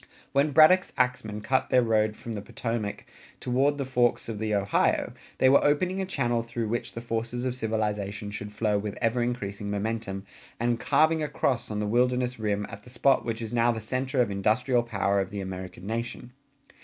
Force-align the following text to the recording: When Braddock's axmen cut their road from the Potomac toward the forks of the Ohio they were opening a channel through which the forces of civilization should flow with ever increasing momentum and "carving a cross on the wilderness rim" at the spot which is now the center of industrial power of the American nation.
When 0.31 0.49
Braddock's 0.49 0.93
axmen 0.97 1.41
cut 1.41 1.69
their 1.69 1.83
road 1.83 2.15
from 2.15 2.33
the 2.33 2.41
Potomac 2.41 3.05
toward 3.39 3.77
the 3.77 3.85
forks 3.85 4.27
of 4.27 4.39
the 4.39 4.55
Ohio 4.55 5.13
they 5.37 5.47
were 5.47 5.63
opening 5.63 6.01
a 6.01 6.07
channel 6.07 6.41
through 6.41 6.69
which 6.69 6.93
the 6.93 7.01
forces 7.01 7.45
of 7.45 7.53
civilization 7.53 8.31
should 8.31 8.51
flow 8.51 8.79
with 8.79 8.97
ever 8.99 9.21
increasing 9.21 9.69
momentum 9.69 10.25
and 10.59 10.79
"carving 10.79 11.21
a 11.21 11.27
cross 11.27 11.69
on 11.69 11.79
the 11.79 11.85
wilderness 11.85 12.39
rim" 12.39 12.65
at 12.67 12.81
the 12.81 12.89
spot 12.89 13.23
which 13.23 13.43
is 13.43 13.53
now 13.53 13.71
the 13.71 13.79
center 13.79 14.19
of 14.21 14.31
industrial 14.31 14.81
power 14.81 15.19
of 15.21 15.29
the 15.29 15.39
American 15.39 15.85
nation. 15.85 16.31